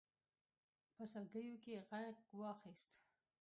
په 0.95 1.03
سلګيو 1.11 1.55
کې 1.63 1.71
يې 1.75 1.81
غږ 1.89 2.15
واېست. 2.39 2.91